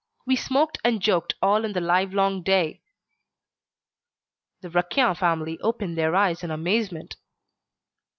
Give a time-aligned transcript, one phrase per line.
[0.25, 2.81] We smoked and joked all the livelong day."
[4.61, 7.17] The Raquin family opened their eyes in amazement.